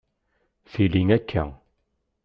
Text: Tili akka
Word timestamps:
Tili 0.71 1.03
akka 1.17 1.45